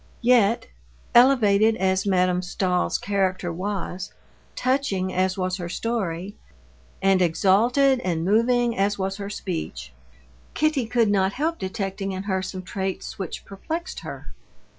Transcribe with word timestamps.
Yet, 0.23 0.65
elevated 1.13 1.75
as 1.75 2.07
Madame 2.07 2.41
Stahl's 2.41 2.97
character 2.97 3.53
was, 3.53 4.11
touching 4.55 5.13
as 5.13 5.37
was 5.37 5.57
her 5.57 5.69
story, 5.69 6.35
and 7.03 7.21
exalted 7.21 7.99
and 7.99 8.25
moving 8.25 8.75
as 8.75 8.97
was 8.97 9.17
her 9.17 9.29
speech, 9.29 9.93
Kitty 10.55 10.87
could 10.87 11.11
not 11.11 11.33
help 11.33 11.59
detecting 11.59 12.13
in 12.13 12.23
her 12.23 12.41
some 12.41 12.63
traits 12.63 13.19
which 13.19 13.45
perplexed 13.45 13.99
her. 13.99 14.33